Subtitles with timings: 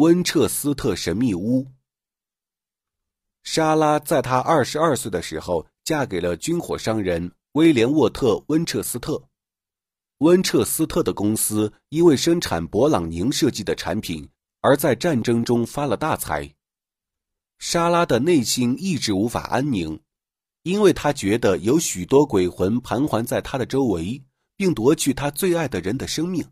[0.00, 1.66] 温彻斯特神秘屋。
[3.42, 9.22] 莎拉在她二十二岁的时候嫁给了军火商人威廉沃特温彻斯特。
[10.20, 14.26] 温彻斯特的公司因为生产勃朗宁设计的产品
[14.62, 16.50] 而在战争中发了大财。
[17.58, 20.00] 莎拉的内心一直无法安宁，
[20.62, 24.24] 因为她觉得有许多鬼魂盘桓在她的周围，
[24.56, 26.42] 并夺去她最爱的人的生命。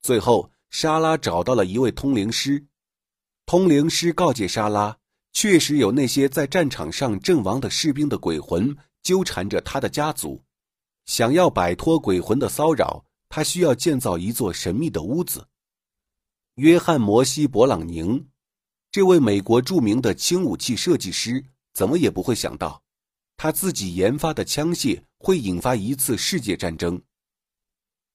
[0.00, 2.66] 最后，莎拉找到了一位通灵师，
[3.44, 4.96] 通灵师告诫莎拉，
[5.34, 10.42] 确实有那些在战场上阵亡的士兵的鬼魂纠缠着他的家族，
[11.04, 15.46] 想要摆脱鬼魂的骚扰，他需要建造一座神秘的屋子。
[16.54, 18.26] 约翰·摩西·勃朗宁。
[18.90, 22.82] 这位美国著名的轻武器设计师怎么也不会想到，
[23.36, 27.00] 他自己研发的枪械会引发一次世界战争。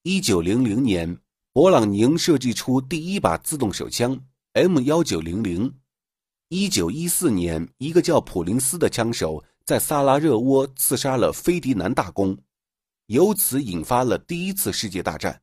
[0.01, 1.19] 一九零零年，
[1.57, 4.15] 勃朗宁设计出第一把自动手枪
[4.53, 5.73] M 幺九零零。
[6.49, 12.37] 一九一四年，一个叫普林斯的枪手在萨拉热窝刺杀了菲迪南大公，
[13.07, 15.41] 由此引发了第一次世界大战。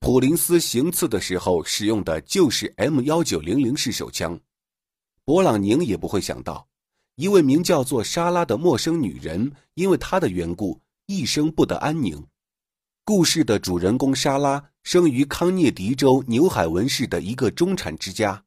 [0.00, 4.40] 普林斯行刺的时候使用的就是 M 幺九零零式手枪，
[5.26, 6.66] 勃朗宁也不会想到，
[7.16, 12.26] 一位名叫做莎拉的陌生女人因为他的缘故一生不得安宁。
[13.04, 18.44] 故事的主人公莎拉生于康涅狄州纽海文市的一个中产之家。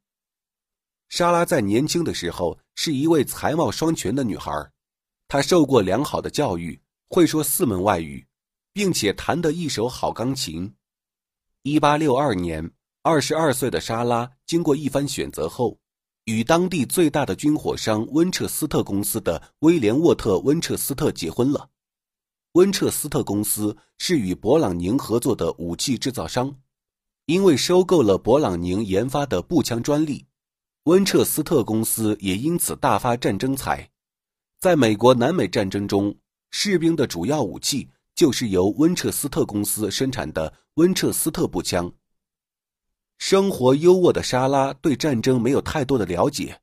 [1.10, 4.50] 莎拉在年轻的时候是一位才貌双全的女孩，
[5.28, 6.80] 她受过良好的教育，
[7.10, 8.26] 会说四门外语，
[8.72, 10.72] 并且弹得一手好钢琴。
[11.62, 12.70] 一八六二年，
[13.02, 15.78] 二十二岁的莎拉经过一番选择后，
[16.24, 21.68] 与当地最大的军火商温彻斯特公司的威廉沃特温彻斯特结婚了。
[22.52, 26.54] 温彻斯特公司是与勃朗宁合作的武器制造商，
[27.26, 30.26] 因为收购了勃朗宁研发的步枪专利，
[30.84, 33.90] 温彻斯特公司也因此大发战争财。
[34.58, 36.14] 在美国南美战争中，
[36.50, 37.88] 士兵的主要武器。
[38.12, 41.90] 就是由温彻斯特公司生产的温彻斯特步枪。
[43.16, 46.60] 生活优渥的莎拉对战争没有太多的了解。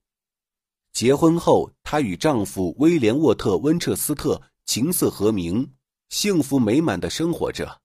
[0.94, 5.68] 结婚后，她与丈夫威廉沃特温彻斯特琴瑟和鸣，
[6.09, 7.81] 幸福美满的生活着。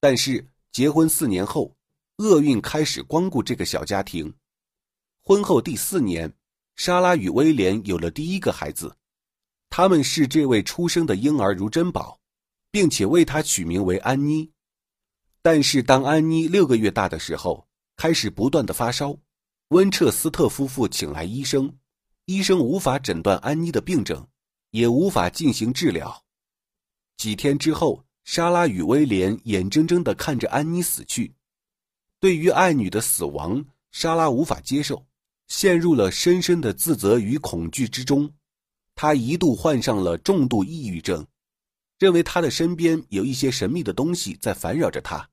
[0.00, 1.76] 但是，结婚四年后，
[2.18, 4.34] 厄运开始光顾这个小家庭。
[5.22, 6.32] 婚后第四年，
[6.76, 8.94] 莎拉与威廉有了第一个孩子，
[9.70, 12.20] 他们视这位出生的婴儿如珍宝。
[12.74, 14.50] 并且为他取名为安妮，
[15.40, 19.16] 但是当安妮六个月大的时候，开始不断的发烧。
[19.68, 21.72] 温彻斯特夫妇请来医生，
[22.24, 24.26] 医生无法诊断安妮的病症，
[24.72, 26.23] 也无法进行治疗。
[27.16, 31.34] 几天之后，莎拉与威廉眼睁睁的看着安妮死去。
[32.20, 35.06] 对于爱女的死亡，莎拉无法接受，
[35.48, 38.32] 陷入了深深的自责与恐惧之中。
[38.94, 41.26] 她一度患上了重度抑郁症。
[42.00, 45.26] 认为他的身边有一些神秘的东西在烦扰着他，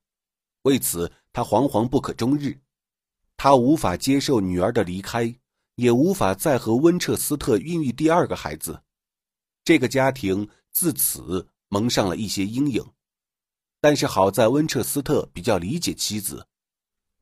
[0.62, 2.56] 为此他惶惶不可终日。
[3.36, 5.34] 他无法接受女儿的离开，
[5.74, 8.80] 也无法再和温彻斯特孕育第二个孩子。
[9.64, 12.84] 这个家庭自此蒙上了一些阴影。
[13.80, 16.46] 但是好在温彻斯特比较理解妻子，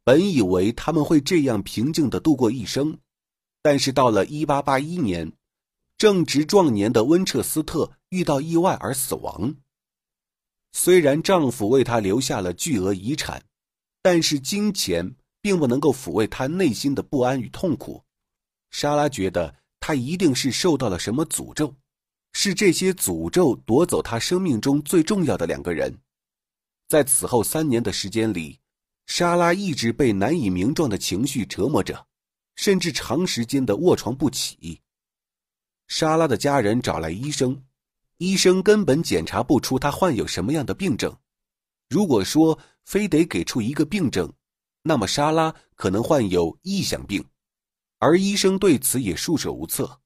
[0.03, 2.99] 本以为他们会这样平静的度过一生，
[3.63, 5.33] 但是到了一八八一年。
[5.97, 9.55] 正值壮年的温彻斯特遇到意外而死亡。
[10.73, 13.45] 虽然丈夫为她留下了巨额遗产，
[14.01, 18.03] 但是金钱并不能够抚慰她内心的不安与痛苦。
[18.71, 21.75] 莎拉觉得她一定是受到了什么诅咒，
[22.33, 25.97] 是这些诅咒夺走他生命中最重要的两个人。
[26.89, 28.59] 在此后三年的时间里，
[29.07, 32.07] 莎拉一直被难以名状的情绪折磨着，
[32.57, 34.81] 甚至长时间的卧床不起。
[35.89, 37.61] 莎拉的家人找来医生，
[38.19, 41.17] 医生根本检查不出他患有什么样的病症。
[41.89, 44.33] 如果说非得给出一个病症，
[44.83, 47.25] 那么莎拉可能患有臆想病，
[47.99, 50.00] 而医生对此也束手无策。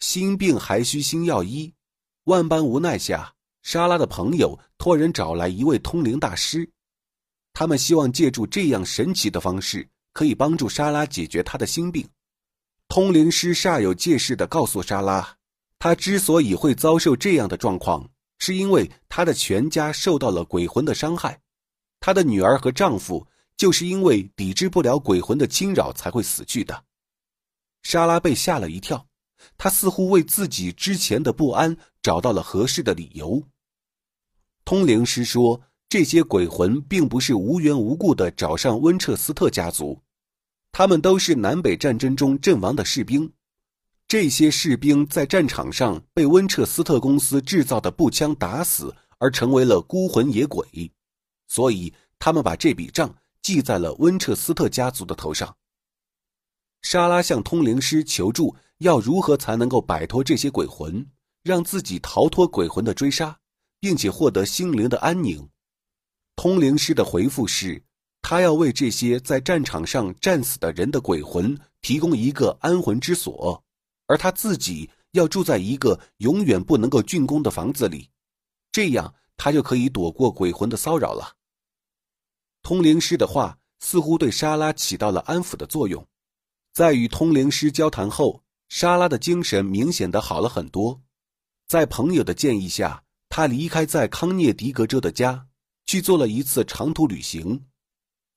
[0.00, 1.72] 心病还需心药医，
[2.24, 6.70] 万般无奈下，莎拉的朋友托人找来一位通灵大师，
[7.52, 12.06] 他们希望借助这样神奇的方式，可以帮助莎拉解决她的心病。
[12.88, 15.36] 通灵师煞有介事地告诉莎拉，
[15.78, 18.08] 他之所以会遭受这样的状况，
[18.38, 21.40] 是因为他的全家受到了鬼魂的伤害，
[21.98, 23.26] 他的女儿和丈夫
[23.56, 26.84] 就是因为抵制不了鬼魂的侵扰才会死去的。
[27.82, 29.04] 莎拉被吓了一跳，
[29.56, 33.42] 他似乎为自己之前的不安找到了合适的理由。
[34.64, 40.00] 通灵师说，这些鬼魂并不是无缘无故的找上温彻斯特家族。
[40.72, 43.32] 他们都是南北战争中阵亡的士兵。
[44.08, 50.92] 这些士兵在战场上被温彻斯特公司制造的步枪打死，而成为了孤魂野鬼，
[51.48, 55.56] 所以他们把这笔账记在了温彻斯特家族的头上。
[56.82, 61.06] 莎拉向通灵师求助，要如何才能够摆脱这些鬼魂，
[61.42, 63.38] 让自己逃脱鬼魂的追杀，
[63.80, 65.48] 并且获得心灵的安宁。
[66.34, 67.82] 通灵师的回复是，
[68.20, 73.62] 他要为这些在战场上战死的人的鬼魂提供一个安魂之所。
[74.08, 78.08] 而他自己要住在一个永远不能够竣工的房子里，
[78.70, 81.34] 这样他就可以躲过鬼魂的骚扰了。
[82.62, 86.06] 通灵师的话似乎对莎拉起到了安抚的作用，
[86.72, 91.02] 在与通灵师交谈后，莎拉的精神明显的好了很多。
[91.68, 95.46] 在朋友的建议下，他离开在康涅狄格州的家，
[95.86, 97.66] 去做了一次长途旅行。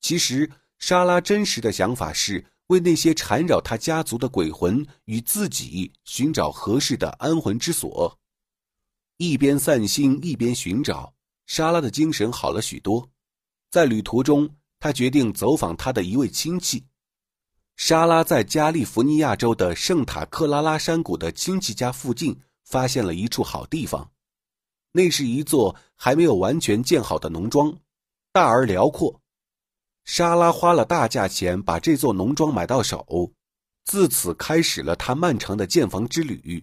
[0.02, 2.46] 其实，莎拉真实的想法是。
[2.70, 8.16] 为那些缠绕他家族的鬼魂与自己寻找合适的安魂之所，
[9.18, 11.12] 一边散心一边寻找，
[11.48, 13.10] 莎拉的精神好了许多。
[13.72, 14.48] 在旅途中，
[14.80, 16.86] 他决定走访他的一位亲戚。
[17.80, 24.12] 莎拉在加利福尼亚州的圣塔克拉拉山谷的亲戚家附近发现了一处好地方，
[24.92, 27.74] 那是一座还没有完全建好的农庄，
[28.34, 29.22] 大而辽阔。
[30.04, 33.32] 莎拉花了大价钱把这座农庄买到手，
[33.86, 36.62] 自此开始了他漫长的建房之旅。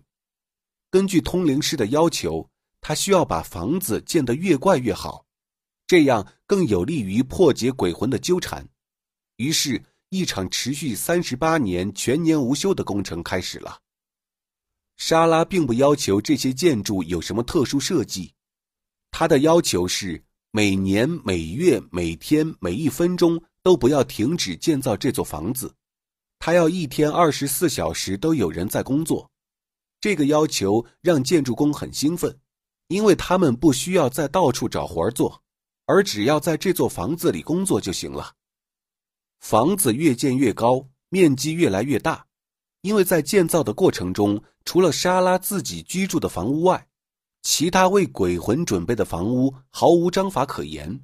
[0.90, 2.46] 根据通灵师的要求，
[2.82, 5.24] 他需要把房子建得越怪越好，
[5.86, 8.68] 这样更有利于破解鬼魂的纠缠。
[9.36, 13.78] 于是，一场持续三十八年、全年无休的工程开始了。
[14.96, 18.32] 莎拉并不要求这些建筑有什么特殊设计，
[19.10, 20.22] 她的要求是。
[20.52, 25.70] 每年、每月、每天、每一分钟都不要停止建造这座房子，
[26.38, 29.30] 他要一天二十四小时都有人在工作。
[30.00, 32.34] 这个要求让建筑工很兴奋，
[32.88, 35.42] 因为他们不需要再到处找活做，
[35.84, 38.32] 而只要在这座房子里工作就行了。
[39.38, 42.26] 房子越建越高，面积越来越大，
[42.82, 46.86] 因为在建造的过程中，除了莎拉自己居住的房屋外。
[47.42, 51.00] 其他为鬼魂准备的房屋毫无章法可言，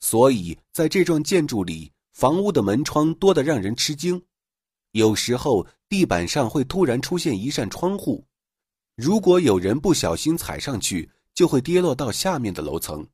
[0.00, 4.20] 所以在这幢建筑里，房屋的门窗多得让人吃惊。
[4.90, 8.26] 有时候地板上会突然出现一扇窗户，
[8.96, 13.06] 如果有人不小心踩上去，就会跌落到下面的楼层。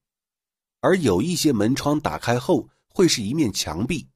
[0.80, 4.08] 而有一些门窗打开后会是一面墙壁，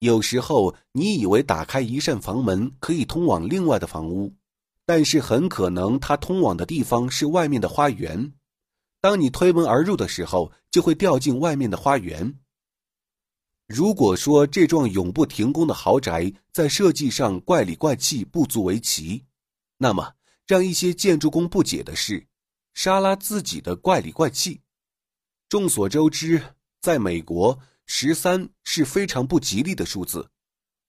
[0.00, 4.34] 有时候你以为打开一扇房门可以通往另外的房屋。
[4.88, 8.32] 但是很可能，它通往的地方是外面的花园。
[9.00, 12.38] 当你推门而入的时候，就会掉进外面的花园。
[13.66, 19.24] 如果说这幢永不停工的豪宅在设计上怪里怪气、不足为奇，
[19.76, 20.12] 那么
[20.46, 22.24] 让一些建筑工不解的是，
[22.74, 24.60] 莎拉自己的怪里怪气。
[25.48, 26.40] 众所周知，
[26.80, 30.28] 在美国，十三是非常不吉利的数字，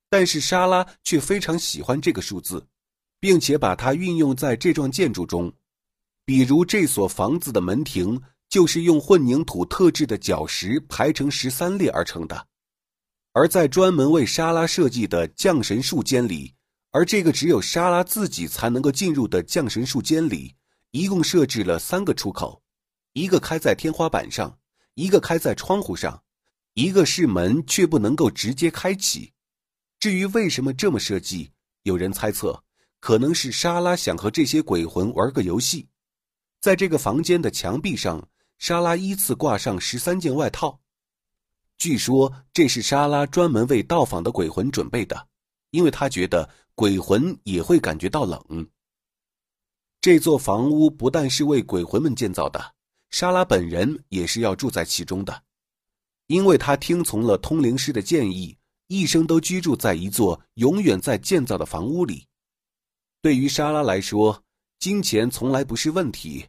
[0.09, 2.67] 但是莎拉却非常喜欢这个数字。
[3.19, 5.51] 并且把它运用在这幢建筑中，
[6.23, 12.47] 比如这所房子的门庭就是用混凝土特制的角石排成十三列而成的，
[13.33, 16.53] 而在专门为莎拉设计的降神术间里，
[16.91, 20.55] 而这个只有莎拉自己才能够进入的降神术间里，
[20.91, 22.61] 一共设置了三个出口，
[23.13, 24.59] 一个开在天花板上，
[24.93, 26.21] 一个开在窗户上，
[26.77, 29.33] 一个是门却不能够直接开启。
[29.99, 32.63] 至于为什么这么设计，有人猜测。
[32.99, 35.87] 可能是莎拉想和这些鬼魂玩个游戏，
[36.59, 38.27] 在这个房间的墙壁上，
[38.59, 40.79] 莎拉依次挂上十三件外套。
[41.79, 45.27] 据说这是莎拉专门为到访的鬼魂准备的，
[45.71, 48.67] 因为她觉得鬼魂也会感觉到冷。
[49.99, 52.73] 这座房屋不但是为鬼魂们建造的，
[53.09, 55.43] 莎拉本人也是要住在其中的，
[56.27, 58.55] 因为他听从了通灵师的建议，
[58.87, 62.25] 一生都居住在一座永远在建造的房屋里。
[63.21, 64.43] 对于莎拉来说，
[64.79, 66.45] 金钱从来不是问题。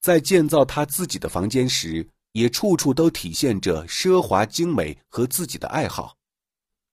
[0.00, 6.16] 在建造她自己的房间时，也处处都体现着奢华精美和自己的爱好。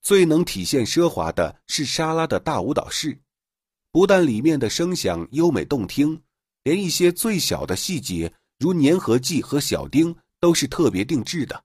[0.01, 3.19] 最能体现奢华的是莎拉的大舞蹈室，
[3.91, 6.21] 不但里面的声响优美动听，
[6.63, 11.63] 连一些最小的细节，如粘合剂和小钉，都是特别定制的。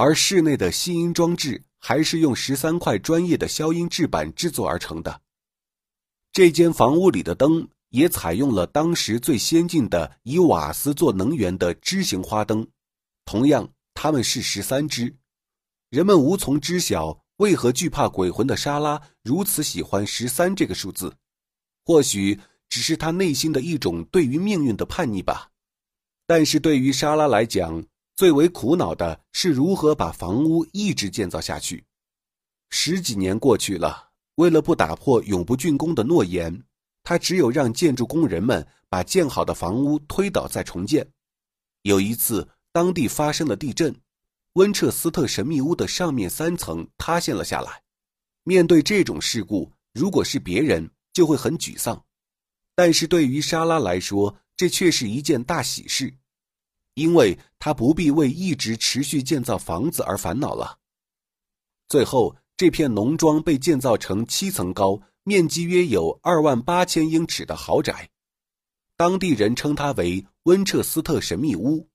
[0.00, 5.20] 而室内的吸音装置，还是用十三块专业的消音制板制作而成的。
[6.32, 12.66] 这间房屋里的灯也采用了当时最先进的以瓦斯做能源的枝形花灯，
[13.26, 15.14] 同样，它们是十三支。
[15.90, 21.14] 人们无从知晓为何惧怕鬼魂的莎拉如此喜欢十三这个数字？
[21.84, 22.40] 或许
[22.70, 25.50] 只是他内心的一种对于命运的叛逆吧。
[26.26, 27.84] 但是对于莎拉来讲，
[28.20, 31.82] 最为苦恼的是如何把房屋一直建造下去。
[32.68, 36.62] 十几年过去了，为了不打破永不竣工的诺言，
[37.02, 41.10] 他只有让建筑工人们把建好的房屋推倒再重建。
[41.80, 43.98] 有一次，当地发生了地震，
[44.52, 47.82] 温彻斯特神秘屋的上面三层塌陷了下来。
[48.44, 52.04] 面对这种事故，如果是别人就会很沮丧，
[52.74, 56.14] 但是对于莎拉来说，这却是一件大喜事。
[57.00, 60.76] 因为他不必为一直持续建造房子而烦恼了。
[61.88, 68.10] 最后，这片农庄被建造成七层高、面积约有二万八千英尺的豪宅，
[68.98, 71.88] 当地人称它为温彻斯特神秘屋。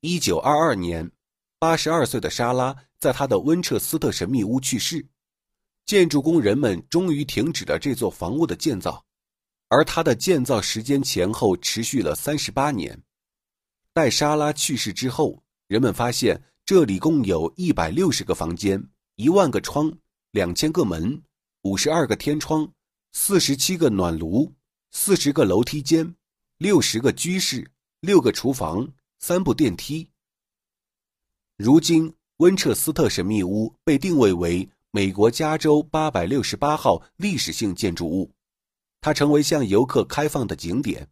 [0.00, 1.10] 一九二二年，
[1.58, 5.06] 八十二岁的莎拉在她的温彻斯特神秘屋去世，
[5.84, 9.04] 建筑工人们终于停止了这座房屋的建造，
[9.68, 12.98] 而它的建造时间前后持续了三十八年。
[13.92, 19.92] 在莎拉去世之后，人们发现这里共有一百六十个房间、一万个窗、
[20.30, 21.20] 两千个门、
[21.62, 22.72] 五十二个天窗、
[23.12, 24.54] 四十七个暖炉、
[24.92, 26.14] 四十个楼梯间、
[26.58, 27.68] 六十个居室、
[28.00, 30.08] 六个厨房、三部电梯。
[31.56, 38.30] 如今，温彻斯特神秘屋被定位为美国加州八百六十八号历史性建筑物，
[39.00, 41.08] 它成为向游客开放的景点。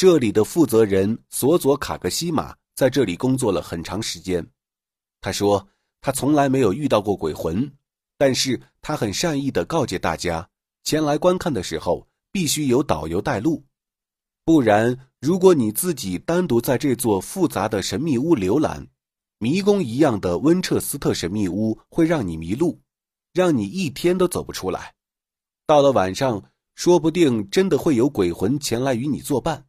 [0.00, 4.42] 这里的负责人索佐卡格西马在这里工作了很长时间。
[5.20, 5.68] 他说，
[6.00, 7.70] 他从来没有遇到过鬼魂，
[8.16, 10.48] 但是他很善意的告诫大家，
[10.84, 13.62] 前来观看的时候必须有导游带路，
[14.42, 18.88] 不然如果你自己单独在这座复杂的神秘屋浏览，
[19.38, 22.80] 迷宫一样的温彻斯特神秘屋会让你迷路，
[23.34, 24.94] 让你一天都走不出来。
[25.66, 26.42] 到了晚上，
[26.74, 29.66] 说不定真的会有鬼魂前来与你作伴。